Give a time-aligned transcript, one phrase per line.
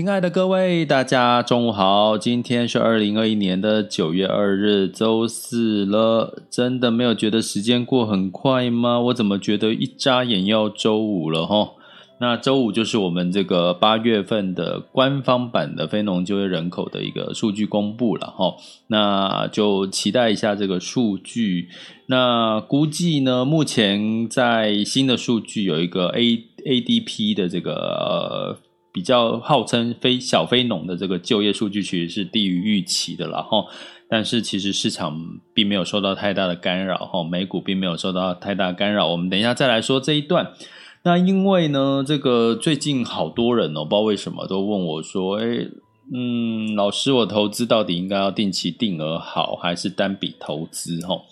[0.00, 6.42] 亲爱的各位，大家中午好，今天是二零二一年的九月二日，周四了。
[6.48, 8.98] 真的没有觉得时间过很快吗？
[8.98, 11.72] 我怎么觉得一眨眼要周五了哈？
[12.18, 18.54] 那周五就是我们这个八月份的官方版的非农就业人口的一个数据公布了哈，
[18.86, 21.68] 那就期待一下这个数据。
[22.06, 28.56] 那估计呢，目前在新的数据有一个 A ADP 的这个呃
[28.92, 33.64] 比较号称非小非农的这个就业数据，其实是低于预期的了哈。
[34.08, 39.06] 但是其实市场并没有受到太大的干扰哈，美股并没有受到太大干扰。
[39.06, 40.52] 我们等一下再来说这一段。
[41.02, 45.70] 那因为呢，这个最近好多人哦，不知道为什么都问我说：“诶，
[46.12, 51.22] 嗯，老师，我投资到底应该要定期定额好，还是单笔投资？”哈，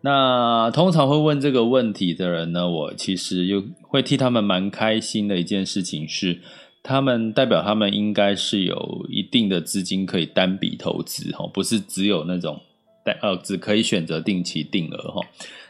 [0.00, 6.40] 那通常会问这个问题的人呢，我其实又会替他们蛮开心的一件事情是，
[6.86, 12.60] 他们代表他们应该是有一定的资金可以单笔投资，哈，不是只有那种
[13.04, 15.20] 单呃，只可以选择定期定额，哈。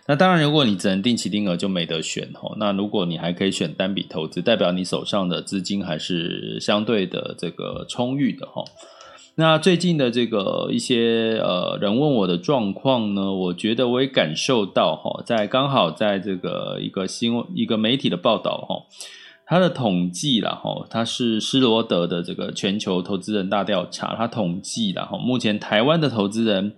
[0.07, 2.55] 那当然，如果你只能定期定额，就没得选哈。
[2.59, 8.63] 那如果你还可以选单笔投资，代表你手上的资金还是相对的这个充裕的哈。
[9.39, 18.85] 那最近的这个一些呃人问我的状况呢，我觉得我也感受到哈，在刚好在这个一个新一个媒体的报道哈，
[19.47, 26.75] 它的统计啦哈，它是施罗德的这个全球投资人大调查，它统计啦哈，目前台湾的投资人。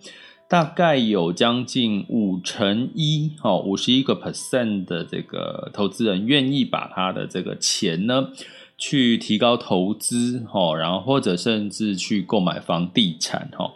[0.50, 8.28] 大概有将近五成一，哦，五十一个 percent 的这个投资人愿意把他的这个钱呢，
[8.78, 13.74] 去提高投资，哈，然后或者甚至去购买房地产，哈。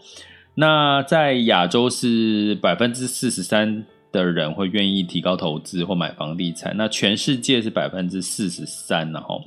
[0.55, 9.43] 那在亚洲是百分之四十三的人会愿意提高投资或买房地产，那全世界是百分之四十三，然后。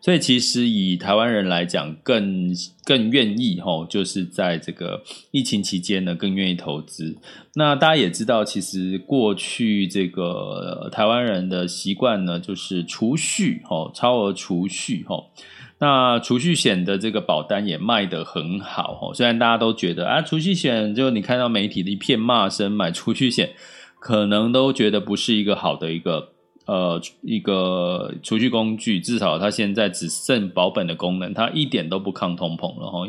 [0.00, 5.02] 所以其实以台湾人来讲，更更愿意吼，就是在这个
[5.32, 7.16] 疫情期间呢，更愿意投资。
[7.56, 15.32] 那大家也知道，其实过去这个台湾人的习惯呢，就是储蓄吼，超额储蓄吼。
[15.80, 23.50] 那储蓄险的这个保单也卖得很好吼，虽然大家都觉得啊，储蓄险就你看到媒体的一片骂声，买储蓄险
[23.98, 26.30] 可能都觉得不是一个好的一个。
[26.68, 33.08] 呃，一个储蓄工具，至少它现在只剩保本的功能，它一点都不抗通膨了哈。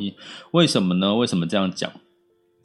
[0.52, 1.14] 为什么呢？
[1.16, 1.92] 为什么这样讲？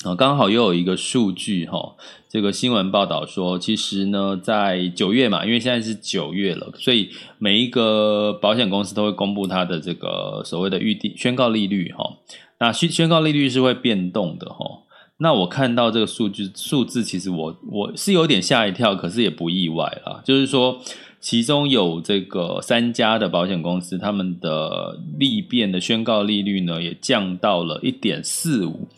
[0.04, 1.96] 啊，刚好又有一个数据哈，
[2.28, 12.18] 这个新闻报道说，其实呢，在九月嘛，因为现在是九月了，所以每一个保险公司都会公布它的这个所谓的预定宣告利率哈。
[12.60, 14.84] 那宣宣告利率是会变动的哈。
[15.19, 20.21] 那我看到这个数据数字，其实我我是有点吓一跳，可是也不意外啦。
[20.24, 20.80] 就是说，
[21.21, 28.89] 其中有这个三家的保险公司，他们的利变的宣告利率呢，也降到了一点四五。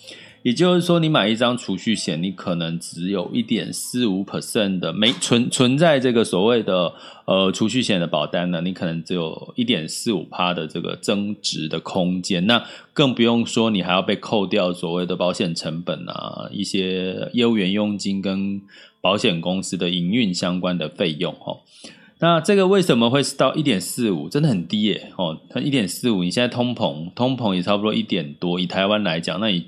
[0.46, 6.94] 也就是说，你买一张储蓄险，你可能只有一点四五 percent 的没存存在这个所谓的
[7.24, 12.46] 呃储蓄险的保单呢，你可能只有一点四五趴的这个增值的空间。
[12.46, 18.62] 那更不用说你还要被扣掉所谓的保险成本啊，一些业务员佣金跟
[19.00, 21.56] 保险公司的营运相关的费用哈。
[22.18, 24.26] 那这个为什么会是到一点四五？
[24.26, 25.12] 真的很低耶！
[25.18, 28.58] 哦，它一点四五，你现在通膨，通膨也差不多一点多。
[28.58, 29.66] 以台湾来讲，那以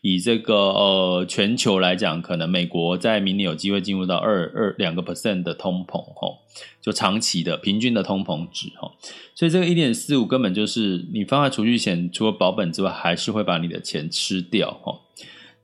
[0.00, 6.38] 以这个呃全球来讲，可能美国在明年有机会进入到二二两个 percent 的通膨，哦，
[6.80, 8.92] 就长期的平均的通膨值，哦，
[9.34, 15.00] 所以这个一点四五根本就是你放在储蓄险，除了保本之外，还是会把你的钱吃掉，哦。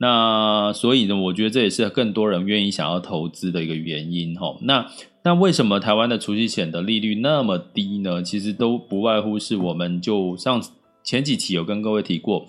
[0.00, 4.56] 那所以呢，我觉得这也是更多人愿意想要投资的一个原因，哦。
[4.62, 4.86] 那
[5.24, 8.22] 那为什么台湾的储蓄险的利率那么低呢？
[8.22, 10.62] 其实都不外乎是我们就上
[11.02, 12.46] 前几期有跟各位提过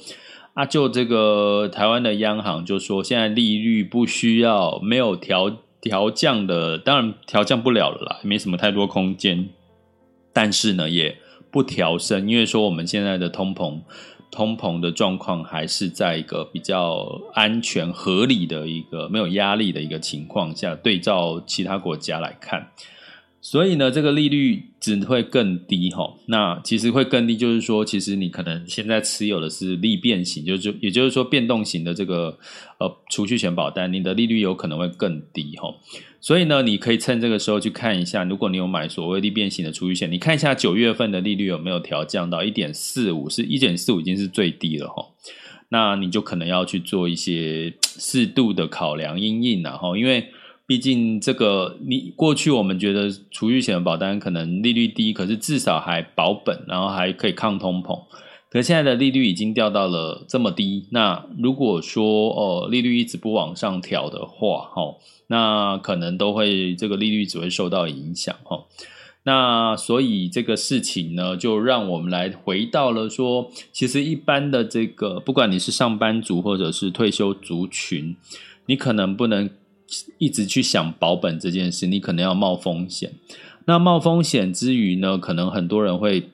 [0.54, 9.50] 啊，就这个台湾的央行就说现在利率不需要没有调调降的，当然调降不了了啦，没什么太多空间，
[10.32, 11.18] 但是呢也
[11.50, 13.80] 不调升，因为说我们现在的通膨。
[14.32, 22.72] 通膨的状况还是在一个比较安全合理的一个没有压力的一个情况下，对照其他国家来看。
[23.42, 26.14] 所以呢，这个利率只会更低哈。
[26.26, 32.38] 那其实会更低，就是说，其实你可能现在持有的是利变型，就是也就是说变动型的这个
[32.80, 35.74] 呃储蓄险保单，你的利率有可能会更低哈。
[36.20, 45.06] 所以呢，你可以趁这个时候去看一下，如果你有买所谓利变型的储蓄险，你看一下九月份的利率有没有调降到一点四五，是一点四五已经是最低了哈。
[45.70, 50.28] 那你就可能要去做一些适度的考量因应然后因为。
[50.70, 58.00] 毕竟，这个你过去我们觉得储蓄险的保单可能利率低，可是至少还保本，然后还可以抗通膨。
[58.52, 68.66] 可是现在的利率已经掉到了这么低，那如果说哦利率一直不往上调的话，哦，那可能都会这个利率只会受到影响，哦。
[69.24, 78.16] 那所以这个事情呢，就让我们来回到了说，其实一般的这个，不管你是上班族或者是退休族群，
[78.68, 79.50] 你可能不能。
[80.18, 83.12] 一直去想保本这件事，你可能要冒风险。
[83.66, 86.30] 那冒风险之余呢，可能很多人会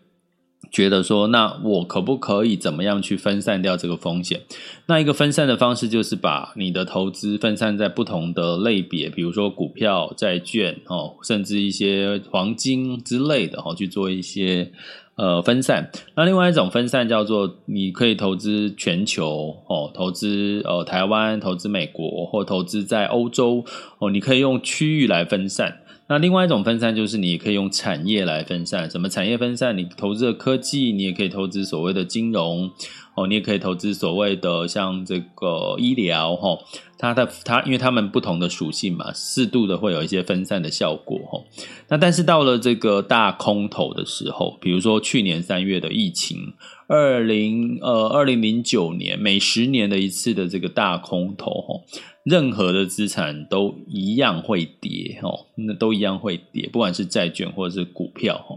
[0.71, 4.41] 觉得说，那我可不可以怎么样去分散掉这个风险？
[4.87, 14.71] 那一个分散的方式就是把你的投资分散在不同的类别，比如说股票、债券哦，甚至一些黄金之类的哦，去做一些。
[15.15, 15.89] 呃，分散。
[16.15, 23.63] 那另外一种分散叫做，你可以投资全球哦，投资呃台湾，投资美国，或投资在欧洲
[23.99, 25.79] 哦，你可以用区域来分散。
[26.07, 28.87] 那另外一种分散就是，你可以用产业来分散。
[28.91, 29.75] 什么产业分散？
[29.75, 32.69] 你投资的科技，你也可以投资所谓的金融
[33.15, 36.59] 哦，你也可以投资所谓的像这个医疗哈。
[36.97, 41.43] 它的它，因为它们不同的属性嘛，适度的会有一些分散的效果哈。
[41.89, 46.53] 那但是到了这个大空头的时候，比如说去年三月的疫情，
[46.87, 51.81] 二零呃二零零九年每十年的一次的这个大空头哈，
[52.23, 58.55] 任何的资产都一样会跌哈，那都一样会跌，不管是债券或者是股票哈。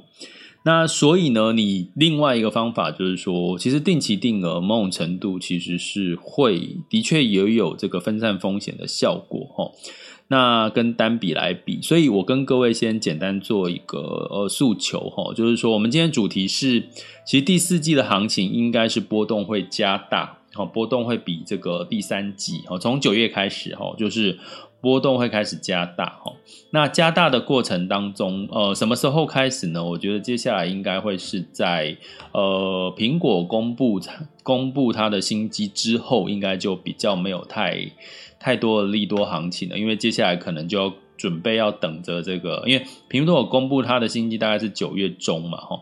[0.68, 9.72] 那所以呢，你另外一个方法就是说，其实定期定额某种程度其实是会的确也有这个分散风险的效果哈。
[10.28, 16.82] 那跟单笔来比，所以我跟各位先简单做一个呃诉求哈，就是说我们今天主题是，
[17.24, 24.38] 其实第四季的行情应该是波动会加大，好，波动会比这个第三季哦，从九月开始哈，就是。
[24.81, 26.32] 波动会开始加大哈，
[26.70, 29.82] 那加大的过程当中，呃，什么时候开始呢？
[29.82, 31.96] 我觉得接下来应该会是在
[32.31, 34.00] 呃苹果公布
[34.44, 37.90] 公布它的新机之后，应该就比较没有太
[38.38, 45.80] 太多的利多行情了，因为接下来可能就要准备要等着这个，因为苹果公布它的新机大概是九月中嘛，哈。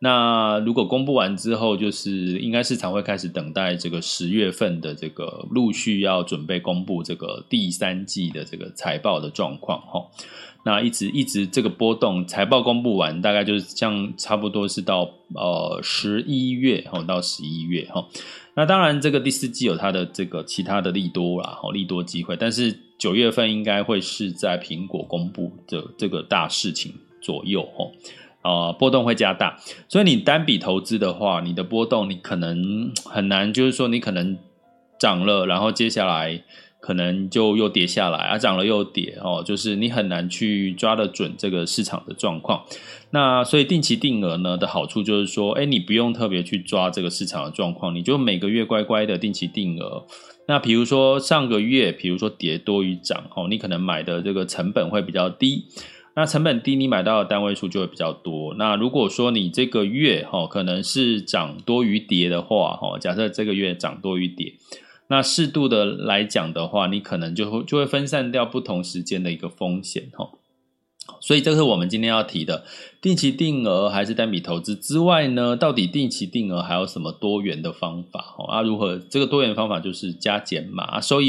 [0.00, 10.06] 那如果公布完之后，就是应该市场会开始等待这个十月份的这个陆续要准备公布这个第三季的这个财报的状况哈。
[10.64, 18.06] 那一直一直这个波动，财报公布完，大概就是像差不多是到呃十一月哈，到十一月哈。
[18.54, 27.86] 那当然这个第四季有它的这个其他的利多啦，利多机会，但是九月份应该会是在苹果公布的这个大事情左右哈。
[28.42, 34.38] 啊，波动会加大，所以你单笔投资的话，你的波动你可能很难，就是说你可能
[34.98, 36.42] 涨了，然后接下来
[36.80, 42.64] 可能就又跌下来，啊，涨了又跌哦，就是你很难去抓得准这个市场的状况。
[43.10, 50.06] 那所以定期定额呢的好处就是说，哎，你不用特别去抓这个市场的状况，你就每个月乖乖的定期定额。
[50.46, 55.64] 那比如说上个月，比如说跌多于涨哦，你可能买的这个成本会比较低。
[56.18, 58.52] 那成本低，你买到的单位数就会比较多。
[58.54, 64.54] 那如果说你这个月哈可能是涨多于跌的话哈，假设这个月涨多于跌，
[65.06, 70.30] 那适度的来讲的话，你可能就会就会分散掉不同时间的一个风险哈。
[71.20, 72.64] 所以这是我们今天要提的
[73.00, 78.20] 定期定额还是单笔投资之外呢，到底定期定额还有什么多元的方法？
[78.20, 81.28] 哈啊，如何这个多元方法就是加减码，收益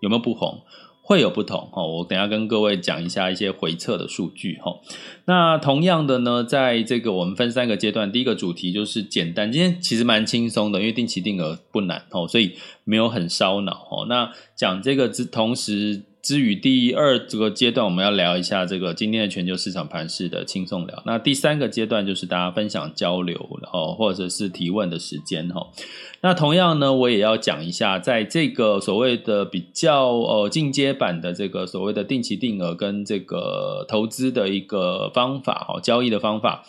[0.00, 0.62] 有没有不同？
[1.10, 4.78] 会有不同哦，我等下跟各位讲一下一些回测的数据哈。
[5.24, 12.52] 那同样的呢，在这个我们分三个阶段，第一个主题就是简单，今天其实蛮轻松的，因为定期定额不难哦，所以
[12.84, 14.06] 没有很烧脑哦。
[14.08, 16.04] 那讲这个之同时。
[16.22, 21.02] 至于第二这个阶段，我们要聊一下这个今天的全球市场盘势的轻松聊。
[21.06, 25.68] 那第三个阶段就是大家分享交流，然后，或者是提问的时间哈。
[26.20, 36.62] 那同样呢，我也要讲一下，在这个所谓的比较呃进阶版的这个所谓的定期定额跟这个投资的一个方法哦，交易的方法，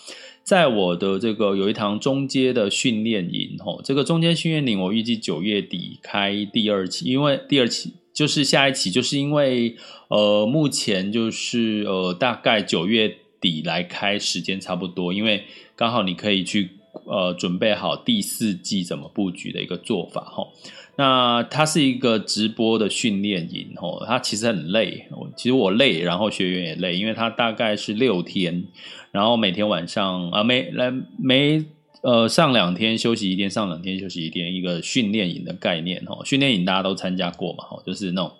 [0.43, 7.95] 在我的这个有一堂中阶的训练营吼，这个中阶训练营我预计九月底开第二期，因为第二期。
[8.21, 9.75] 就是下一期，就是因为
[10.09, 15.43] 呃，目前就是呃，大概九月底来开，时间差不多，因为
[15.75, 16.69] 刚好你可以去
[17.05, 20.47] 呃准备好第四季怎么布局的一个做法哈。
[20.97, 28.65] 那它是一个直播的训练营哈，它其实很累，其实我累，然后学员也累，因为它大概是六天，
[29.11, 31.65] 然后每天晚上啊、呃，每来每。
[32.01, 36.25] 呃，上两天休息一天，上两天休息一天，一个训练营的概念哦。
[36.25, 38.31] 训练营大家都参加过嘛，就是那种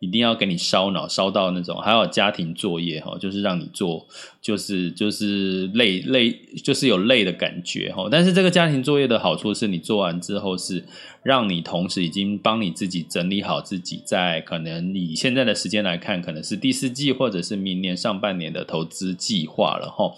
[0.00, 4.06] 一定要给你烧脑，烧到那种，还有家庭作业哈，就是让你做，
[4.42, 6.30] 就是就是累累，
[6.62, 8.06] 就是有累的感觉哈。
[8.10, 10.84] 但是这个家庭作业的好处是你做完之后是
[11.22, 20.12] 让你同时已经帮你自己整理好自己在可能以现在的时间来看，可能是第四季或者是明年上半年的投资计划了哈。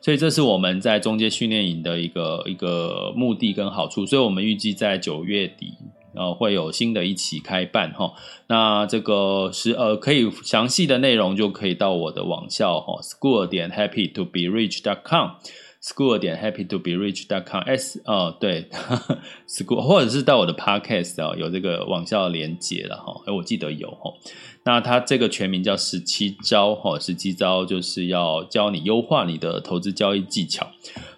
[0.00, 5.74] 所以这是我们在中阶训练营的一个一个目的跟好处，所以我们预计在九月底，
[6.14, 8.12] 呃，会有新的一期开办哈。
[8.46, 15.30] 那这个是呃，可以详细的内容就可以到我的网校哈，school 点 happy to be rich dot com
[15.82, 18.68] school 点 happy to be rich dot com s 呃对
[19.48, 24.14] ，school 或者是到我的 podcast 啊，有这个网校连接了哈，哎，我记得有哈。
[24.64, 30.70] 那它这个全名叫十七招哈，十七招就是要教你优化你的投资交易技巧。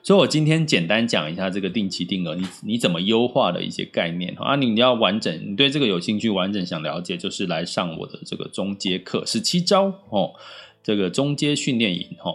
[0.02, 4.56] 所以我今天简单讲一下这个定期定额，你你怎么优化的一些概念啊？
[4.56, 10.32] 你要完整，你对这个有兴趣，完整想了解，就是来上我的这个中阶课，十七招哦，
[10.82, 12.34] 这个中阶训练营哈，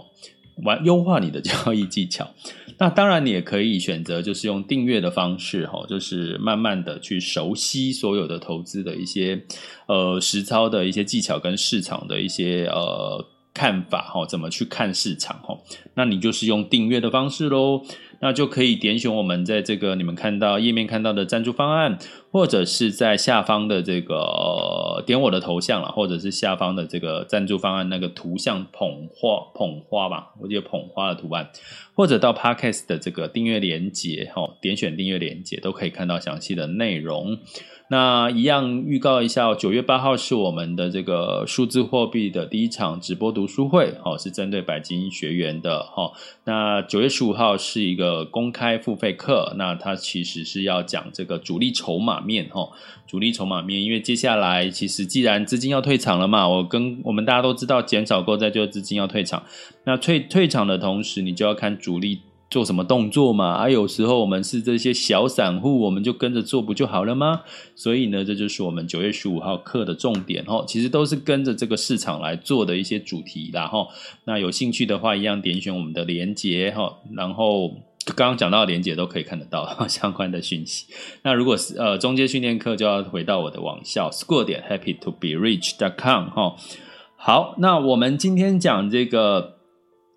[0.64, 2.28] 完优化你的交易技巧。
[2.78, 9.42] 那当然，你也可以选择就是用订阅的方式，哈，就是慢慢的去熟悉所有的投资的一些
[9.88, 15.58] 呃实操的一些技巧跟市场的一些呃看法，哈，怎么去看市场，哈，
[15.94, 17.84] 那你就是用订阅的方式喽。
[18.22, 21.98] 那就可以点选我们在这个你们看到页面看到的赞助方案，
[22.32, 31.50] 或者是在下方的这个、点我的头像了，或者是下方的这个赞助方案那个图像捧花捧花吧，我记得捧花的图案，
[31.96, 37.40] 或者到 Podcast 的这个订阅连结，哈，点选订阅连接都可以看到详细的内容。
[37.92, 46.12] 那一样预告一下，九月八号是我们的这个数字货币的第一场直播读书会，哦，是针对白金学员的，哈。
[46.46, 52.70] 那九月十五号是一个公开付费课，那它其实是要讲这个主力筹码面，哈，
[53.08, 59.42] 主力筹码面，因为接下来其实既然资金要退场了嘛，我跟我们大家都知道，减少购债就资金要退场，
[59.86, 62.22] 那退退场的同时，你就要看主力。
[62.50, 63.54] 做什么动作嘛？
[63.54, 67.42] 啊、有时候我们是这些小散户，我们就跟着做不就好了吗？
[67.76, 70.64] 所以呢，这就是我们九月十五号课的重点哈。
[70.68, 73.88] 其实都是跟着这个市场来做的一些主题啦哈。
[74.26, 76.98] 那有兴趣的话，一样点选我们的连接哈。
[77.16, 77.70] 然后
[78.16, 80.88] 刚刚讲到的连接都可以看得到 相关的讯息。
[81.22, 86.56] 那如果是呃中阶训练课，就要回到我的网校 school 点 happy to be rich dot com 哈。
[87.16, 89.59] 好，那我们今天讲这个。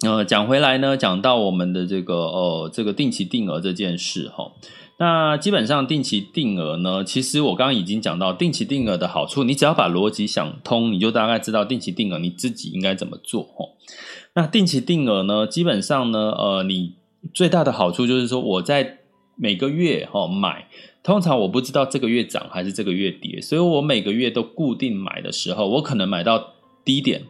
[0.05, 4.51] 呃，讲回来呢，讲到我们的这个呃，这个定期定额这件事哈，
[4.99, 13.67] 那基本上定期定额呢，其实我刚刚已经讲到定期定额的好处，你只要把逻辑想通，你就大概知道定期定额你自己应该怎么做哈。
[14.35, 16.95] 那定期定额呢，基本上呢，呃，你
[17.33, 18.99] 最大的好处就是说，我在
[19.37, 20.67] 每个月哈买，
[21.05, 26.55] 通常我不知道这个月涨还是这个月跌，所以我每个月都固定买的时候，我可能买到
[26.85, 27.23] 低点。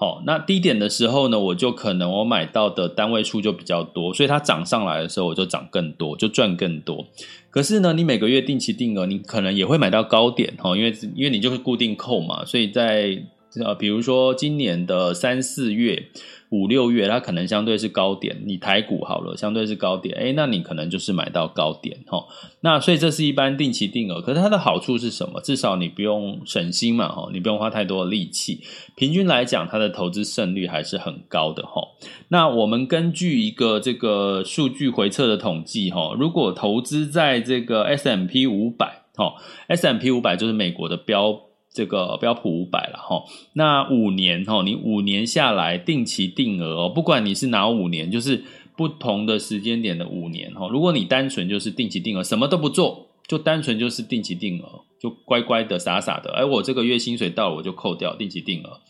[0.00, 7.04] 好，那低点的时候呢，我就可能我买到的单位数就比较多，所以它涨上来的时候，我就涨更多，就赚更多。
[7.50, 13.24] 可是呢，你每个月定期定额，你可能也会买到高点哈，因为因为你就是固定扣嘛，所以在
[13.64, 16.06] 呃，比如说今年的三四月。
[16.50, 18.42] 五六月，它可能相对是高点。
[18.46, 22.24] 你台股好了，相对是高点，诶，那你可能就是买到高点齁。
[22.60, 25.40] 那所以这是一般定期定额，可是它的好处是什么？
[25.40, 28.62] 至少你不用省心嘛，齁，你不用花太多的力气。
[28.96, 31.88] 平均来讲，它的投资胜率还是很高的齁。
[32.28, 39.34] 那我们根据一个这个数据回测的统计齁，如果投资在这个 S&P 五百齁
[39.66, 41.47] ，S&P 五百就是美国的标。
[41.72, 43.22] 这个标普五百了哈，
[43.52, 48.42] 那五年哈，你五年下来定期定额哦，不管你是哪五年，就是
[48.76, 50.66] 不同的时间点的五年哈。
[50.68, 58.80] 如果你单纯就是定期定额，什么都不做，就单纯就是定期定额，就乖乖的傻傻的，哎，我这个月薪水到了我就扣掉定期定额，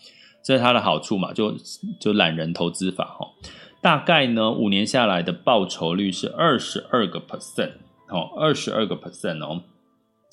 [0.42, 1.54] 这是它的好处嘛，就
[2.00, 3.28] 就懒人投资法哈。
[3.82, 7.72] 大概呢，五年下来的报酬率是二十二个 percent
[8.08, 9.62] 哦，二十二个 percent 哦。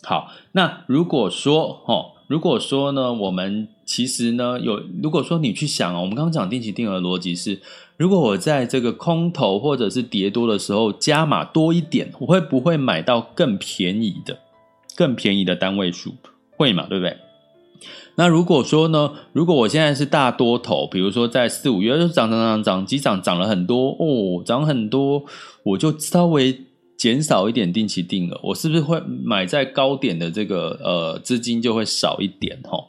[0.03, 2.14] 好，那如果说哦。
[2.27, 7.61] 如果说呢，我们其实呢有，如果说你去想啊，我们刚刚讲定期定额逻辑是，
[7.97, 14.39] 如果我在这个空头或者是跌多的时候加码多一点，我会不会买到更便宜的、
[14.95, 16.15] 更便宜的单位数？
[16.57, 17.15] 会嘛，对不对？
[18.15, 25.23] 那如果说呢，如果我现在是大多头，比如说在四五月就涨涨涨涨，急涨涨了很多哦，涨很多，
[25.63, 26.64] 我就稍微。
[26.97, 32.85] 减少一点定期定额，我是不是会买在高点的这个呃资金就会少一点齁？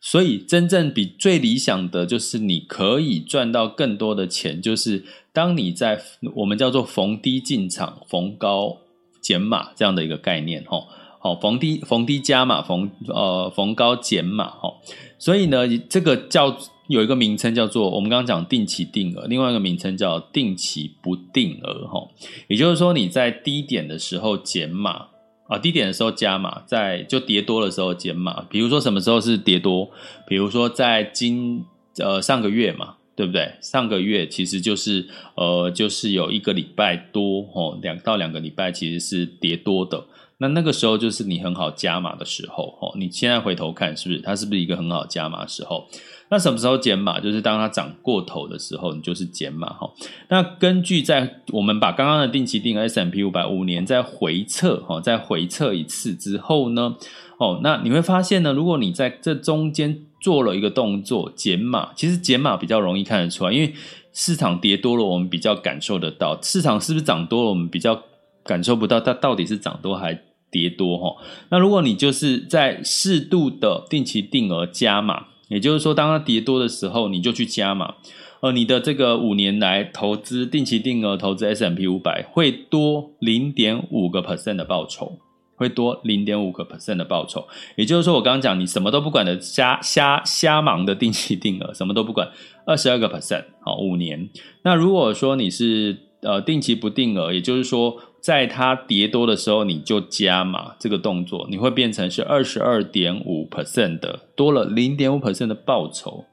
[0.00, 6.02] 所以真正比最理想的就是你可以赚到更多的钱，就是当你在
[6.36, 8.78] 我们叫做逢低进场、逢高
[9.20, 10.84] 减码这样的一个概念齁。
[11.20, 14.74] 好，逢低逢低加码，逢呃逢高减码齁。
[15.18, 16.56] 所以呢，这个叫。
[16.88, 22.08] 有一个名称叫做我们刚刚讲定期定额，另外一个名称叫定期不定额，哈，
[22.48, 25.06] 也就是说你在低点的时候减码
[25.48, 28.42] 啊，低点的时候加码，在就跌多的时候减码。
[28.50, 29.90] 比如说什么时候是跌多？
[30.26, 31.64] 比如说在今
[31.98, 33.52] 呃上个月嘛，对不对？
[33.60, 40.04] 上个月其实就是呃就是有一个礼拜多哦，两到两个礼拜其实是跌多的。
[40.38, 45.88] 那那个时候就是你很好加码的时候，哦，你现在回头看是不是它是不是一个很好加码的时候？
[46.30, 47.20] 那什么时候减码？
[47.20, 49.88] 就是当它涨过头的时候，你就是减码哈。
[50.28, 56.96] 那根据在我们把刚刚的定期定额 S&P 五百五年再回测哈，再回测一次之后呢，
[57.38, 63.74] 哦，那你会发现呢，如果你在这中间做了一个动作减码，其实减码比较容易看得出来，因为
[64.12, 68.02] 市场跌多了，我们比较感受得到；市场是不是涨多了，我们比较
[68.42, 70.18] 感受不到它到底是涨多还
[70.50, 71.22] 跌多哈。
[71.50, 75.26] 那如果你就是在适度的定期定额加码。
[75.54, 77.94] 也就是说，当它跌多的时候，你就去加嘛，
[78.40, 85.18] 而你的这个五年来投资定期定额投资 S M P 五百会多零点五个 percent 的报酬，
[85.54, 87.46] 会多零点五个 percent 的报酬。
[87.76, 92.28] 也就是说，我刚刚讲你什么都不管的瞎瞎瞎忙的定期定额，什么都不管，
[92.66, 94.28] 二十二个 percent，好，五年。
[94.64, 97.96] 那如果说你是呃定期不定额，也就是说。
[98.24, 106.24] 在它跌多的时候，你就加码这个动作，你会变成是二十二点五 percent 的，多了零点五 percent 的报酬，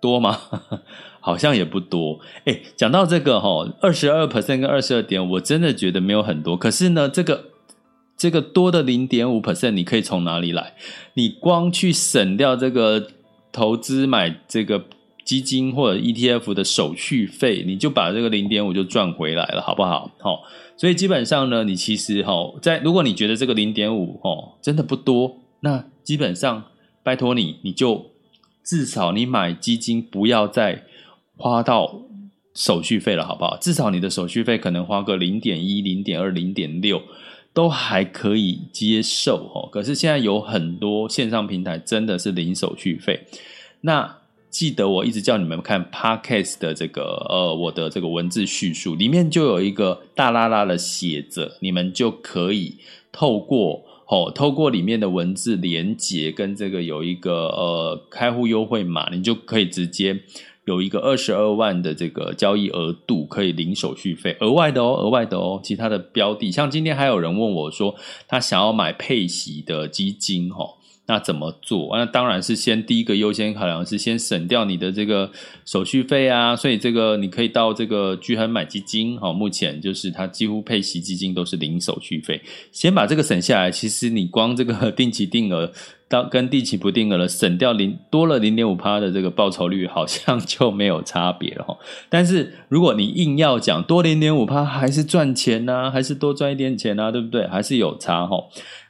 [0.00, 0.38] 多吗？
[1.20, 2.20] 好像也不多。
[2.46, 6.56] 诶，讲到这个哈，二十二 percent 跟二十二点，我真的觉得没有很多。
[6.56, 7.44] 可是呢，这个
[8.16, 10.72] 这个多的零点五 percent，你可以从哪里来？
[11.12, 13.06] 你光去省掉这个
[13.52, 14.82] 投资买这个
[15.26, 20.10] 基金或者 ETF 的手续费，你就把这个零点五就赚回来了，好不好？
[20.20, 20.40] 好。
[20.78, 26.64] 所以基本上呢，你其实哈，在如果你觉得这个零点五哦真的不多，那基本上
[27.02, 28.12] 拜托你，你就
[28.62, 30.84] 至少你买基金不要再
[31.36, 32.02] 花到
[32.54, 33.58] 手续费了，好不好？
[33.58, 37.02] 至少你的手续费可能花个零点一、零点二、零点六
[37.52, 39.68] 都还可以接受哦。
[39.72, 43.26] 可是现在有很多线上平台真的是零手续费，
[43.80, 44.17] 那。
[44.50, 52.76] 记得我一直叫你们看 Podcast 的这个呃，我的这个文字叙述里面就有一个大拉拉的写着，你们就可以
[53.12, 60.18] 透过哦，透过里面的文字连接跟这个有一个呃开户优惠码，你就可以直接
[60.64, 65.60] 有一个二十二万的这个交易额度，可以零手续费，额外的哦，额外的哦。
[65.62, 67.94] 其他的标的，像今天还有人问我说，
[68.26, 70.77] 他想要买配息的基金哈。
[71.08, 71.96] 那怎么做？
[71.96, 75.30] 那当然是先第一个优先考量是先省掉你的这个
[75.64, 82.40] 手续费啊，所以这个你可以到这个聚恒买基金，好，目前就是它几乎配息基金都是零手续费，
[82.70, 83.70] 先把这个省下来。
[83.70, 85.72] 其实你光这个 定期定额
[86.08, 91.76] 当跟定期不定额的省掉零多了零点五趴的这个报酬率，好像就没有差别了哈。
[92.08, 97.46] 但是如果你硬要讲多零点五趴还是赚钱呢、还是多赚一点钱呢、啊，对不对？
[97.46, 98.42] 还是有差哈。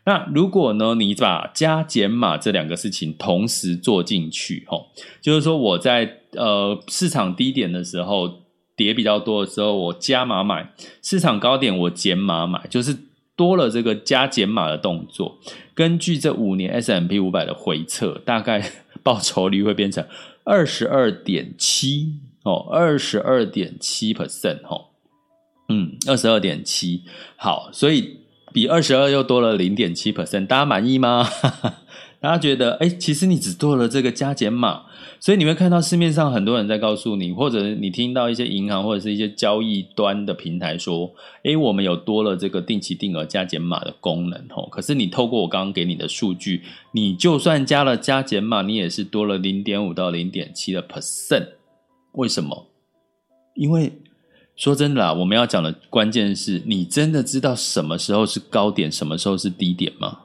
[0.04, 4.78] 那如果呢，你把加减码这两个事情同时做进去哈，
[5.20, 8.42] 就是说我在呃市场低点的时候
[8.76, 10.68] 跌比较多的时候，我加码买；
[11.02, 12.96] 市场高点我减码买，就是。
[13.38, 15.38] 多了这个加减码的动作，
[15.72, 18.72] 根据这五年 S M P 五百的回测，大概
[19.04, 20.04] 报酬率会变成
[20.42, 24.86] 二十二点七哦，二十二点七 percent 哦，
[25.68, 27.04] 嗯，二十二点七，
[27.36, 28.18] 好，所以
[28.52, 31.28] 比二十二又多了零点七 percent，大家满意吗？
[32.20, 34.82] 大家觉得，哎，其实你只做了这个加减码。
[35.20, 51.48] 所以你会看到市面上很多人在告诉你，或者你听到一些银行或者是一些交易端的平台说：“诶，我们有多了这个定期定额加减码的功能哦。”可是你透过我刚刚给你的数据，你就算加了加减码，你也是多了零点五到零点七的 percent。
[52.12, 52.66] 为什么？
[53.56, 53.92] 因为
[54.54, 60.20] 说真的啦，我们要讲的关键是你真的知道什么时候是高点，什么时候是低点吗？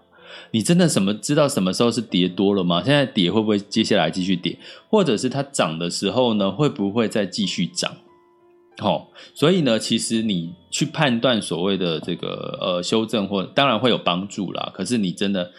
[0.53, 2.83] 你真的什么知道什么时候是跌多了吗？
[2.85, 4.55] 现在跌会不会接下来继续跌，
[4.87, 7.91] 或者是它涨的时候呢，会不会再继续涨？
[8.77, 14.71] 好、哦，所以呢，其实你去判断所谓的这个呃修正或当然会有帮助啦。
[14.75, 15.51] 可是你真的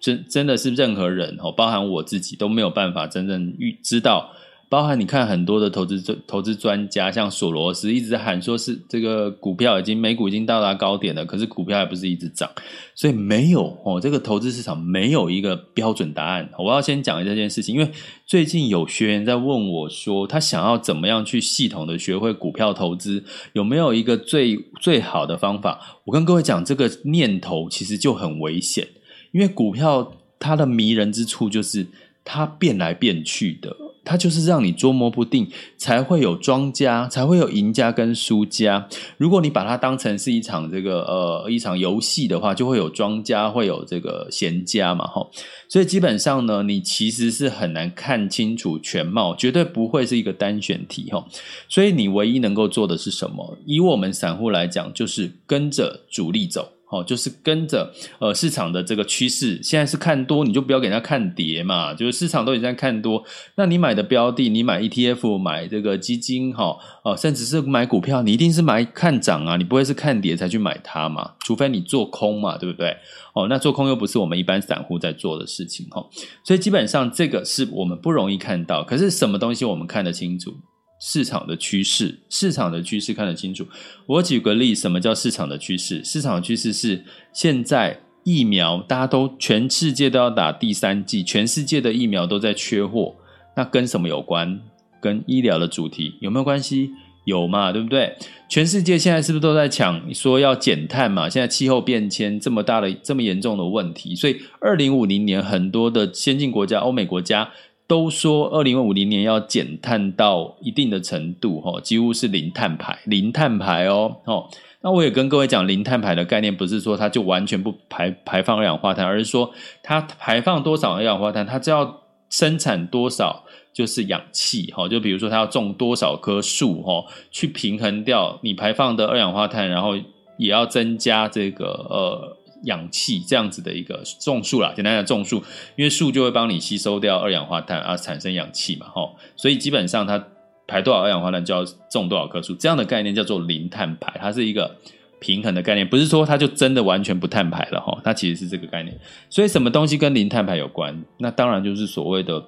[0.00, 4.32] 真真的是任何人哦，包含我自己都没有办法真正预知道。
[4.72, 12.50] 包含你看很多的投资专投资专家，像索罗斯一直喊说是这个股票已经美股已经到达高点了，可是股票还不是一直涨，
[12.94, 16.48] 所以没有哦，这个投资市场没有一个标准答案。
[16.58, 17.90] 我要先讲这件事情，因为
[18.24, 26.00] 最近有学员在问我说，他想要怎么样去系统的学会股票投资，有没有一个最最好的方法？
[26.06, 28.88] 我跟各位讲，这个念头其实就很危险，
[29.32, 31.86] 因为股票它的迷人之处就是
[32.24, 33.76] 它变来变去的。
[34.04, 38.88] 它就是让你捉摸不定，才会有庄家，才会有赢家跟输家。
[39.16, 45.30] 如果你把它当成是一场这个呃一场游戏的话，就会有庄家，会有这个闲家嘛，吼。
[45.68, 51.26] 所以基本上呢，你其实是很难看清楚全貌，绝对不会是一个单选题，吼。
[51.68, 53.58] 所以你唯一能够做的是什么？
[53.64, 56.68] 以我们散户来讲，就是跟着主力走。
[56.92, 61.94] 哦，就是跟着呃市场的这个趋势，现在是看多，你就不要给人家看跌嘛。
[61.94, 63.24] 就是市场都已经在看多，
[63.54, 71.32] 那你买的标的，你买 ETF，买这个基金，哈，哦，甚至是买股票，你一定是买看涨啊，你不会是看跌才去买它嘛？
[71.40, 72.94] 除非你做空嘛，对不对？
[73.32, 76.06] 哦，那做空又不是我们一般散户在做的事情，哈。
[76.44, 80.54] 所以基本上这个是我们不容易看到，可是什么东西我们看得清楚？
[81.04, 83.66] 市场的趋势，市场的趋势看得清楚。
[84.06, 86.00] 我举个例，什么叫市场的趋势？
[86.04, 93.16] 市场的趋势是现在疫苗大家都全世界都要打第三剂，全世界的疫苗都在缺货，
[93.56, 94.60] 那跟什么有关？
[95.00, 96.92] 跟医疗的主题有没有关系？
[97.24, 98.16] 有嘛，对不对？
[98.48, 101.28] 全世界现在是不是都在抢说要减碳嘛？
[101.28, 107.50] 现在气候变迁这么大的、这么严重的问题，所以二零五零年很多的先进国家、欧美国家。
[107.86, 114.48] 都说二零五零年要减碳到一定的程度，哈，几乎是零碳排，零碳排哦，哦，
[114.80, 119.50] 那我也跟各位讲，零碳排的概念不是说它就完全不排排放二氧化碳，而是说
[119.82, 129.96] 它排放多少二氧化碳，它就要生产多少就是氧气，哈，就比如说它要种多少棵树，哈，去平衡掉你排放的二氧化碳，然后
[130.38, 132.36] 也要增加这个呃。
[132.64, 135.42] 氧气这样子的一个种树啦，简单的种树，
[135.76, 140.24] 因为树就会帮你吸收掉二氧化碳而产生氧气嘛，吼，所以基本上它
[140.66, 144.76] 排多少二氧化碳就要种多少棵树，这样的概念叫做零碳排，它是一个
[145.20, 148.98] 平衡的概念，不是说它就真的完全不碳排了，吼，它其实是这个概念。
[149.28, 151.04] 所以什么东西跟零碳排有关？
[151.18, 152.42] 那当然就是所谓的。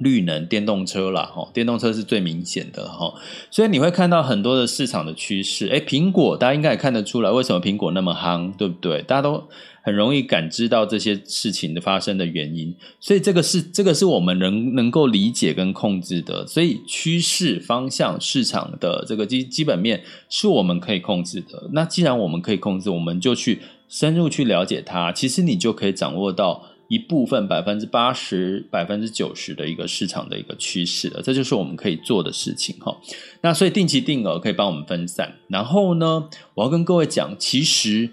[0.00, 3.14] 绿能电动车啦，哈，电动车是最明显的哈，
[3.50, 5.68] 所以你会看到很多的市场的趋势。
[5.68, 9.02] 诶，苹果大家应该也看得出来，为什么苹果那么夯，对不对？
[9.02, 9.46] 大家都
[9.82, 16.46] 很容易感知到这些事情的发生的原因，所以这个是这个是我们能能够理解跟控制的。
[16.46, 21.68] 所以趋势方向、市场的这个基基本面是我们可以控制的。
[21.72, 26.69] 那既然我们可以控制，我们就去深入去了解它，其实你就可以掌握到。
[26.90, 32.98] 一部分百分之八十、百分之九十的一个市场的一个趋势了，这就是我们可以做的事情哈。
[33.42, 35.36] 那所以定期定额可以帮我们分散。
[35.46, 38.10] 然后呢，我要跟各位讲，其实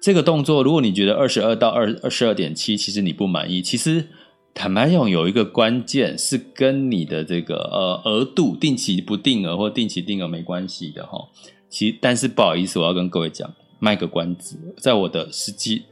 [0.00, 4.06] 这个动作，如果你觉得二十二到二二十二点七，其实你不满意，其实
[4.54, 11.28] 坦白讲，有一个关键是跟你的这个呃额度定期不定额或定期定额没关系的哈。
[11.68, 15.82] 其但是不好意思，我要跟各位讲，卖个关子，在我的实际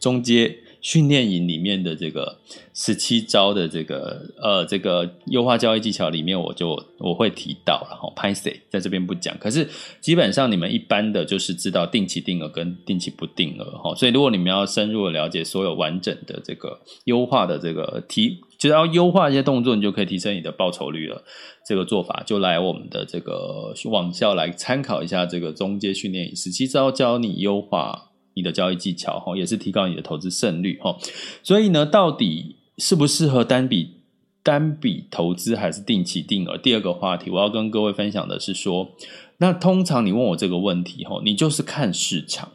[0.00, 0.60] 中阶。
[0.86, 2.38] 训练营里面的这个
[2.72, 9.36] 十七招的这个呃这个优化交易技巧里面，我就我会提到，然后拍谁在这边不讲。
[9.40, 9.68] 可是
[10.00, 21.24] 基本上你们一般的就是知道定期定额跟定期不定额哈，所以如果你们要深入的了解所有完整的这个优化的这个提，就是要优化一些动作，你就可以提升你的报酬率了。
[21.66, 30.94] 这个做法就来我们的这个网校来参考一下这个中阶训练营十七招教你优化你的交易技巧哈，也是提高你的投资胜率哈。
[31.42, 33.94] 所以呢，到底适不适合单笔
[34.42, 36.58] 单笔投资还是定期定额？
[36.58, 38.90] 第二个话题我要跟各位分享的是说，
[39.38, 42.50] 那通常你问我这个问题哈，你就是看市场。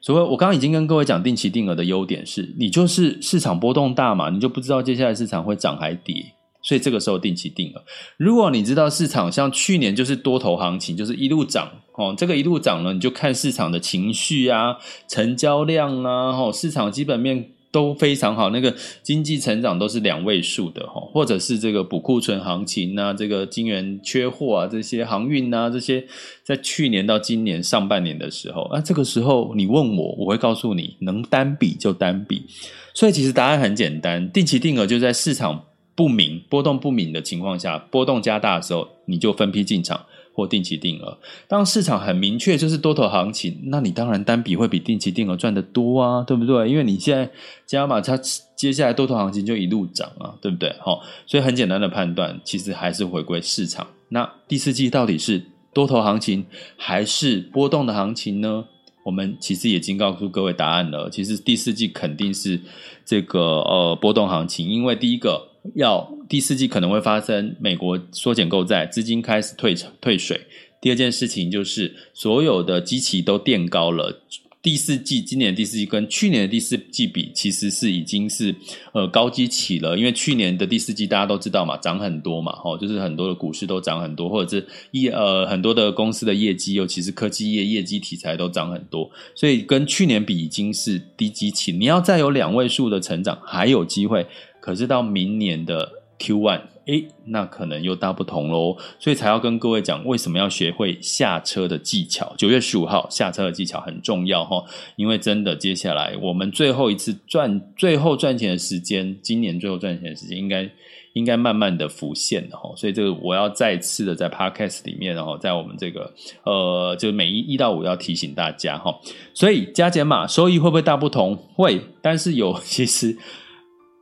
[0.00, 6.32] 所以，我刚刚已经跟各位讲定期定额的优点是，你就是市场波动大嘛，你就不知道接下来市场会涨还跌。
[6.62, 7.82] 所以这个时候定期定额，
[8.18, 14.76] 如果你知道市场像去年就是多头行情，就是一路涨哦，这个一路涨呢，你就看市场的情绪啊、
[15.08, 26.04] 成交量啊，哦，市场基本面都非常好，那个经济成长都是两位数的哈，或者是这个补库存行情啊，这个金元缺货啊，这些航运啊，这些
[26.44, 32.44] 在去年到今年上半年的时候，啊，这个时候你问我，我会告诉你，能单笔就单笔。
[32.92, 35.64] 所以其实答案很简单，定期定额就在市场。
[36.00, 41.18] 不明波动不明的情况下，波动加大的时候，你就分批进场或定期定额。
[41.46, 46.70] 当市场很明确就是多头行情，那你当然单笔会比定期定额赚得多啊，对不对？
[46.70, 47.30] 因为你现在
[47.66, 48.18] 加码，它
[48.56, 50.74] 接下来多头行情就一路涨啊，对不对？
[50.80, 53.86] 好，所以很简单的判断，其实还是回归市场。
[54.08, 56.46] 那第四季到底是多头行情
[56.78, 58.64] 还是波动的行情呢？
[59.04, 61.10] 我们其实已经告诉各位答案了。
[61.10, 62.58] 其实第四季肯定是
[63.04, 65.49] 这个呃波动行情，因为第一个。
[65.74, 70.40] 要第四季可能会发生美国缩减购债，资金开始退退水。
[70.80, 74.20] 第二件事情就是所有的基期都垫高了。
[74.62, 78.54] 第四季，今年第四季跟去年的第四季比，其实是已经是
[78.92, 79.96] 呃高基期了。
[79.96, 91.72] 因为去年的第四季大家都知道嘛，涨很多嘛，哦，就是很多的股市都涨很多，或者是业呃很多的公司的业绩，尤其是科技业业绩题材都涨很多，所以跟去年比已经是低基期。
[91.72, 94.26] 你要再有两位数的成长，还有机会。
[94.60, 102.34] 可是到明年的 Q one，诶，那可能又大不同喽，所以才要跟各位讲，为什么要学会下车的技巧。
[102.36, 104.62] 九月十五号下车的技巧很重要哈，
[104.96, 110.68] 因为真的接下来我们最后一次赚、最后赚钱的时间，今年最后赚钱的时间应该
[111.14, 116.12] 应该慢慢的浮现的哈，所以这个我要再次的在 Podcast 里面，然后在我们这个
[116.44, 118.94] 呃，就每一一到五要提醒大家哈，
[119.32, 121.34] 所以加减码收益会不会大不同？
[121.54, 123.16] 会，但是有 其实。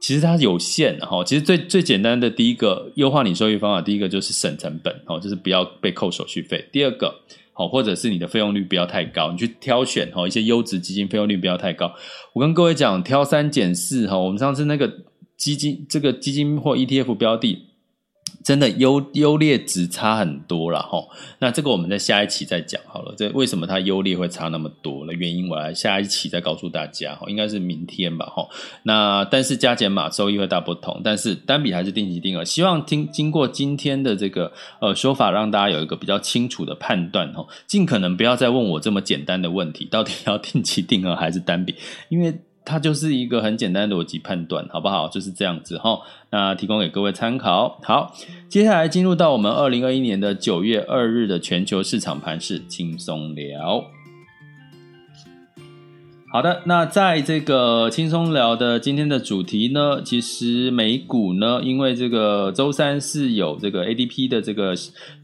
[0.00, 6.68] 其实它有限哈，其实最最简单的第一个优化你收益方法，第一个就是省成本哦，就是不要被扣手续费。
[6.72, 7.14] 第二个，
[7.52, 11.92] 好，或者是你的费用率不要太高，你去挑选哈一些优质基金，费用率不要太高。
[12.32, 14.92] 我跟各位讲，挑三拣四哈，我们上次那个
[15.36, 17.64] 基金，这个基金或 ETF 标的。
[18.48, 21.06] 真的优优劣值差很多了哈，
[21.38, 23.14] 那这个我们在下一期再讲好了。
[23.14, 28.48] 这为什么它优劣会差那么多的原因，我来下一期再告诉大家哈，应该是明天吧哈。
[28.84, 32.42] 那但是加减码收益会大不同，但是单笔还是定期定额。
[32.42, 41.74] 希望听经过今天的这个呃说法，让大家有一个比较清楚的判断哈，尽可能不要再问我这么简单的问题，到底要定期定额还是单笔，
[42.08, 42.34] 因为。
[42.68, 45.08] 它就是一个很简单的逻辑判断，好不好？
[45.08, 45.98] 就是这样子哈。
[46.30, 47.80] 那提供给各位参考。
[47.82, 48.14] 好，
[48.50, 53.82] 接下来进入到我们二零二一年的九月二日的全球市场盘势轻松聊。
[56.30, 64.74] 好的，那在这个轻松聊的今天的主题呢，其实美股呢，因为这个周三是有这个 ADP 的这个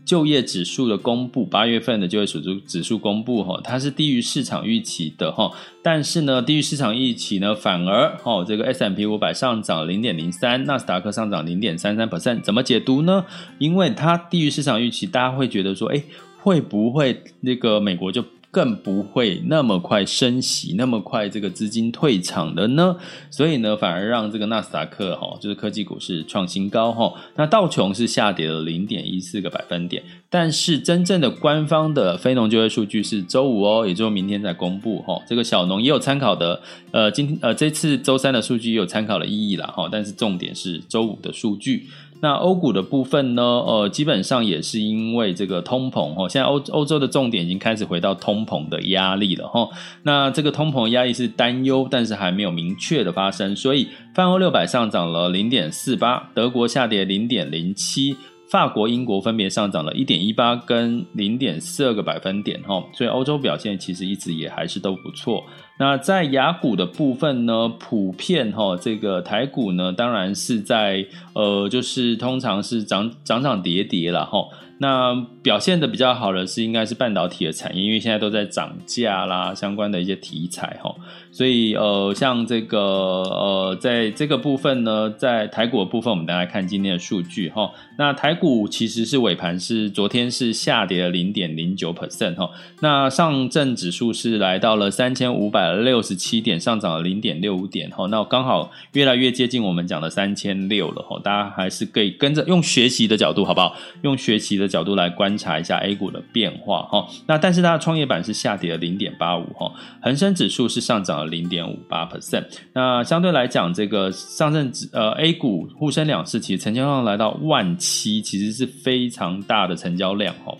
[0.07, 5.51] 就业指数的公布，八月份的就业指数指数公布哈，它是低于市场预期的哈，
[5.83, 13.27] 但是呢，低于市场预期呢，反而哈这个 S M P 五百上涨零点零三，纳斯达克上涨零点三三 percent，怎么解读呢？
[13.59, 16.03] 因为它低于市场预期，大家会觉得说，诶，
[16.39, 22.97] 会不会那个美国就更不会那么快升息，那么快这个资金退场的呢，
[23.29, 27.13] 所以呢，反而让这个纳斯达克哈，就是科技股市创新高哈。
[27.35, 35.21] 那道琼是下跌了零点一四个百分点，但是真正的官方的非农就业数据是周五哦，也就是明天再公布哈。
[35.27, 36.63] 这个小农也有参考的，
[36.93, 41.89] 呃，今天呃这次周三的数据也有参考的意义啦哈，但是重点是周五的数据。
[42.25, 43.43] 那欧股的部分呢？
[43.43, 49.69] 呃，基本上也是因为这个通膨哈，现在欧欧洲的重点已经开始回到通膨的压力了哈。
[50.05, 58.17] 那这个通膨压力是担忧，但是还没有明确的发生，所以泛欧六百上涨了零点四八，德国下跌零点零七，
[58.49, 62.83] 法国、英国分别上涨了一点一八跟零点四二个百分点哈。
[62.95, 65.45] 所以欧洲表现其实一直也还是都不错。
[65.79, 74.39] 那在雅股的部分呢，普遍哈，这个台股呢，当然是在呃，就是通常是涨涨涨跌跌了哈。
[74.77, 80.93] 那表现的比较好的是应该是半导体的产业，因为现在都在涨价啦，相关的一些题材哈。
[81.31, 87.71] 所以呃，像这个呃，在这个部分呢，在台股的部分，我们大家看今天的数据哈。
[87.97, 92.51] 那台股其实是尾盘是昨天是下跌了零点零九 percent 哈。
[92.81, 98.07] 那上证指数是来到了三千五百六十七点，上涨了零点六五点哈。
[98.07, 101.21] 那刚好越来越接近我们讲的三千六了哈。
[101.23, 103.77] 大家还是可以跟着用学习的角度好不好？
[104.03, 107.07] 用学习的角度来观察一下 A 股的变化哈。
[107.27, 111.25] 那但是它的创业板是下跌了零点八五哈，恒生指数是上涨了。
[111.35, 120.57] 零点五八 percent，那相对来讲，这个上证指呃 A 股沪深两市其实成交量来到万七，其实是非常大的成交量哦。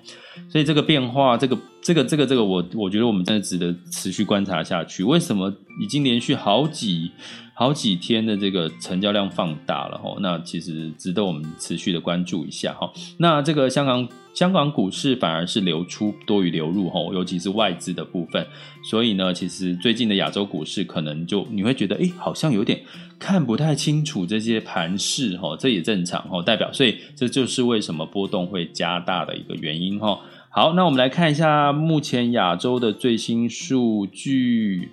[0.49, 5.03] 所以这个变化，这个这个这个这个，我我觉得我们真的值得持续观察下去。
[5.03, 7.11] 为什么已经连续好几
[7.55, 10.17] 好几天的这个成交量放大了哈？
[10.21, 12.93] 那其实值得我们持续的关注一下哈。
[13.19, 14.09] 那这个香港。
[14.35, 18.45] 香港股市反而是流出多于流入吼，尤其是外资的部分。
[18.83, 22.83] 所以呢，其实最近的亚洲股市可能就你会觉得，诶，好像有点
[23.25, 30.21] 看不太清楚这些盘势吼，这也正常吼，代表，所以这就是为什么波动会加大的一个原因吼。
[30.51, 34.91] 好，那我们来看一下目前亚洲的最新数据。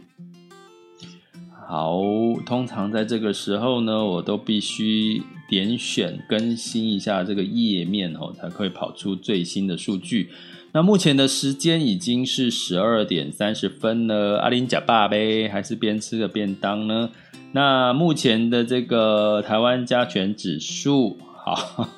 [1.67, 1.99] 好，
[2.45, 5.21] 通常在这个时候呢，我都必须。
[5.51, 10.29] 点选更新一下这个页面哦，才可以跑出最新的数据。
[10.71, 14.39] 那目前的时间已经是十二点三十分了。
[14.39, 17.09] 阿林假爸呗，还是边吃个便当呢？
[17.53, 21.89] 那目前的这个台湾加权指数，好。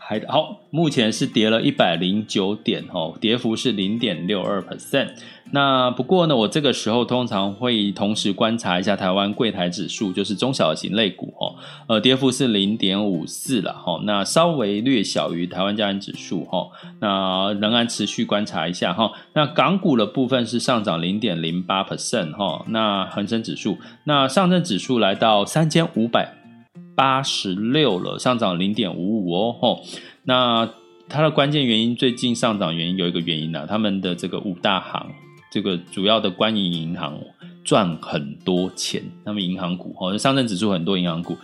[0.00, 5.10] 还好，目前是跌了一百零九点哦，跌幅是零点六二 percent。
[5.52, 11.54] 那不过呢，我这个时候通常会同时观察一下台湾柜台指数，就是中小型类股哦，
[11.88, 16.68] 呃，跌幅是零点五四了哈，那稍微略小于台湾加权指数哈，
[17.00, 19.10] 那仍然持续观察一下哈。
[19.34, 26.34] 那港股的部分是上涨零点零八 percent 哈，那恒生指数，那上证指数来到三千五百。
[26.94, 29.84] 八十六了，上涨零点五五哦吼。
[30.24, 30.68] 那
[31.08, 35.06] 它的关键原因，最近上涨原因有一个原因呢、他们的这个五大行，
[35.50, 37.18] 这个主要的关营银行
[37.64, 41.36] 赚很多钱，那么银行股哦，上证指数很多银行股。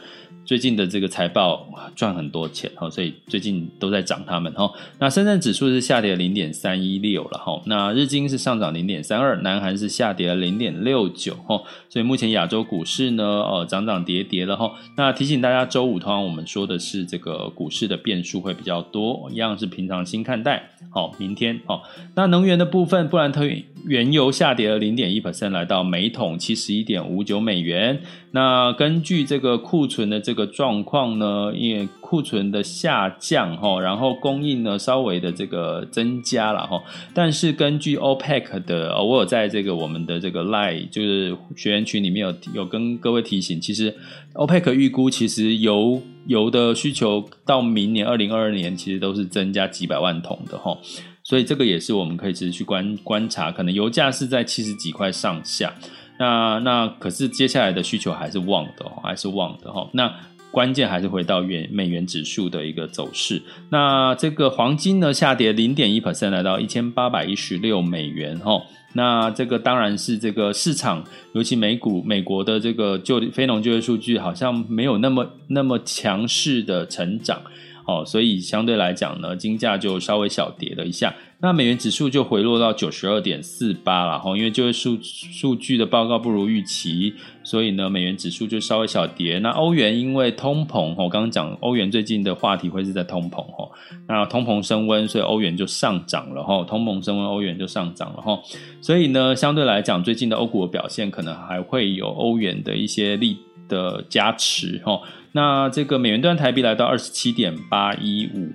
[0.44, 4.70] 最近的这个财报赚很多钱哈，所以最近都在涨他们哈。
[4.98, 7.62] 那深圳指数是下跌零点三一六了哈。
[7.66, 11.62] 那日经是上涨零点三二，南韩是下跌了零点六九哈。
[11.88, 14.72] 所以目前亚洲股市呢，呃，涨涨跌跌了哈。
[14.96, 20.70] 那提醒大家，周五通常我们说的是这个股市的变数会比较多，一样是平常心看待。
[20.90, 21.82] 好，明天好。
[22.14, 23.48] 那能源的部分，布兰特
[23.86, 28.00] 原油下跌了零点一 percent，来到每桶七十一点五九美元。
[28.34, 36.82] 那根据这个库存的这个状况呢，因为库存的下降哈，然后供应呢稍微的这个增加了哈。
[37.14, 43.94] 但是根据 OPEC 的，我有在这个我们的这个 Line 就是学员群里面有有跟各位提醒，其实
[44.32, 50.76] OPEC 预估其实油油的需求到明年二零二二年其实都是增加几百万桶的哈。
[51.22, 55.72] 所以这个也是我们可以持续观观察，可能油价是在七十几块上下，
[56.18, 59.88] 那那可是接下来的需求还是旺的，哦还是旺的哈。
[59.92, 60.12] 那
[60.50, 63.42] 关键还是回到元美元指数的一个走势。
[63.70, 68.62] 那这个黄金呢，下跌零点一 percent，来到一千八百一十六美元哈。
[68.92, 77.42] 那这个当然是这个市场，尤其美股美国的这个就非农就业数据好像没有那么那么强势的成长。
[77.86, 81.14] 哦，所以相对来讲呢，金价就稍微小跌了一下。
[81.40, 89.38] 那美元指数就回落到九十二点四八了哈，因为就业数数据的报告不如预期，所以呢，美元指数就稍微小跌。
[89.40, 93.68] 那欧元因为通膨，我刚刚讲欧元最近的话题会是在通膨哈，
[94.08, 98.40] 那通膨升温，所以欧元就上涨了哈，通膨升温，欧元就上涨了哈。
[98.80, 103.36] 所以呢，相对来讲，最近的欧股表现可能还会有欧元的一些力
[103.68, 104.98] 的加持哈。
[105.36, 108.52] 那这个美元兑台币来到二十七点八一五，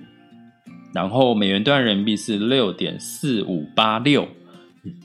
[0.94, 4.26] 然后美元兑人民币是六点四五八六。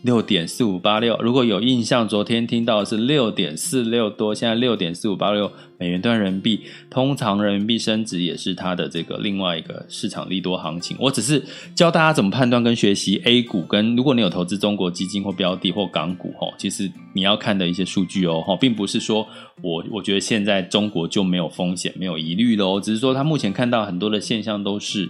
[0.03, 6.61] 六点四五八六，如果有印象，昨天听到的是六点四六多，现在六点四五八六美元兑人民币。
[6.89, 10.95] 通常人民币升值也是它的这个另外一个市场利多行情。
[10.97, 11.43] 我只是
[11.75, 19.27] 教大家怎么判断跟学习 A 股，跟如果你有投资中国基金或标的或港股吼，其实你要看的一些数据哦吼，并不是说
[19.61, 25.09] 我我觉得现在中国就没有风险、没有疑虑喽，只是说他目前看到很多的现象都是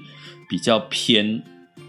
[0.50, 1.44] 比较偏。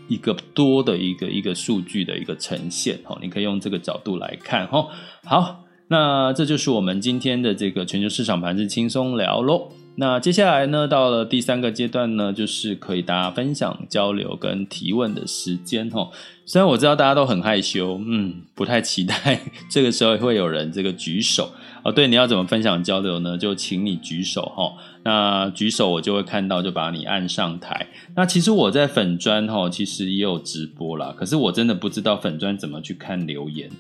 [0.09, 4.89] 一个多的一个一个数据的一个呈现哦，你可以用这个角度来看哦。
[5.25, 9.73] 好，那这就是我们今天的这个全球市场盘是轻松聊喽。
[9.99, 16.11] 那接下来呢，到了第三个阶段呢，就是可以大家分享、交流跟提问的时间哦。
[16.45, 19.41] 虽然我知道大家都很害羞，嗯，不太期待
[19.71, 21.51] 这个时候会有人这个举手
[21.89, 21.93] 哦。
[21.93, 23.39] 对，你要怎么分享交流呢？
[23.39, 24.73] 就请你举手哈。
[25.05, 27.87] 那举手我就会看到，就把你按上台。
[28.17, 33.71] 那其实我在粉砖哈，其实也有直播啦，可是我真的不知道粉砖怎么去看留言。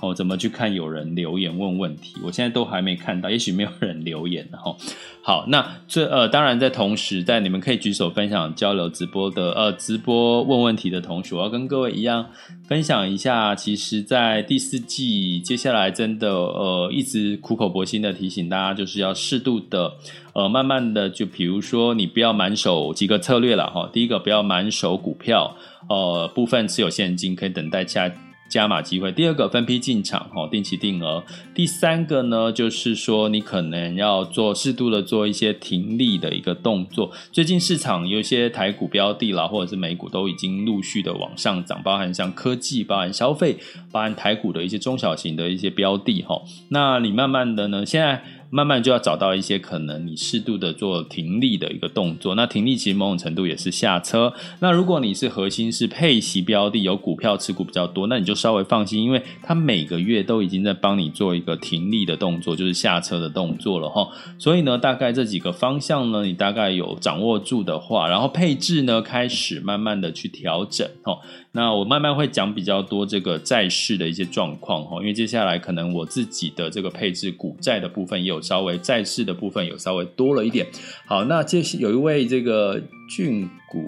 [0.00, 2.14] 哦，怎么去看有人留言问问题？
[2.24, 4.74] 我现在都还没看到，也许没有人留言哈。
[5.22, 12.26] 好，那这呃，当然在同时，在你们可以举手分享交流直播的呃直播问问题的同时，我要跟各位一样
[12.66, 13.54] 分享一下。
[13.54, 19.92] 其实，在第四季接下来真的呃一直苦口婆心的提醒大家，就是要适度的
[20.32, 23.90] 呃慢慢的，就比如说你不要满手几个策略了哈。
[23.92, 25.54] 第一个不要满手股票，
[25.90, 28.10] 呃部分持有现金，可以等待下。
[28.50, 31.24] 加码机会，第二个分批进场，哈，定期定额。
[31.54, 37.10] 第三个呢，就是说你可能要做适度的做一些停利的一个动作。
[37.30, 43.56] 最近市场有些台股标的啦，或者是美股都已经陆续的往上涨，包含像科技、包含消费、
[43.92, 46.42] 包含台股的一些中小型的一些标的，哈。
[46.68, 48.22] 那你慢慢的呢，现在。
[48.50, 52.34] 慢慢就要找到一些可能你适度的做停利的一个动作。
[52.34, 54.32] 那停利其实某种程度也是下车。
[54.58, 64.08] 那如果你是核心是配息标的，有股票持股比较多，那你就稍微放心，因为它每个月都已经在帮你做一个停利的动作，就是下车的动作了哈。
[64.38, 71.18] 所以呢，大概这几个方向呢，你大概有掌握住的话，然后配置呢开始慢慢的去调整哈。
[71.52, 80.64] 那我慢慢会讲比较多这个债市的一些状况哈，因为接下来可能我自己的这个配置股债的部分也有稍微债市的部分有稍微多了一点。
[81.06, 83.84] 好，那这有一位这个俊谷，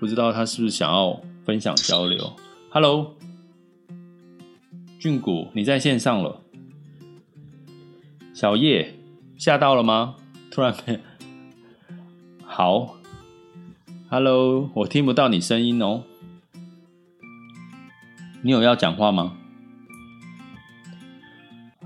[0.00, 2.32] 不知道他是不是想要分享交流
[2.70, 3.14] ？Hello，
[4.98, 6.40] 俊谷，你在线上了？
[8.34, 8.92] 小叶
[9.38, 10.16] 吓到了吗？
[10.50, 10.98] 突然没
[12.44, 12.96] 好
[14.08, 16.02] ，Hello，我听不到你声音哦。
[18.44, 19.32] 你有要讲话吗？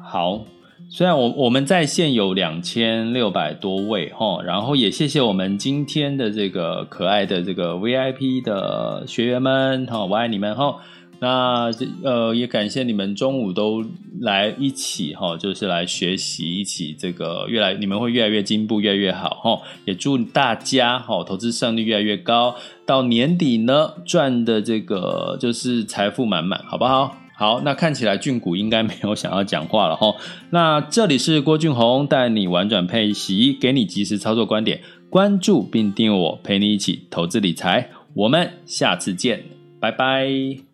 [0.03, 0.45] 好，
[0.91, 10.81] 虽然我我们在线有两千六百多位哈，然后也谢谢我们今天的这个可爱的这个 VIP 的学员们哈，我爱你们吼。
[11.21, 11.71] 那
[12.05, 13.85] 呃，也感谢你们中午都
[14.21, 19.61] 来一起哈，就是来学习，一起这个越来你们会越来越进步，越来越好哈。
[19.85, 22.55] 也祝大家哈投资胜率越来越高，
[22.87, 27.16] 到年底呢赚的这个就是财富满满，好不好？
[27.37, 30.14] 好，那看起来俊谷应该没有想要讲话了哈。
[30.51, 37.91] 那这里是郭俊宏带你玩转配息，给你及时操作观点，关注并订阅我，陪你一起投资理财。
[38.14, 39.45] 我们下次见，
[39.79, 40.68] 拜拜。